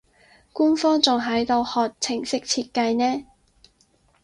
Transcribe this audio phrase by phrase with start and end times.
[0.51, 3.23] 官方仲喺度學程式設計呢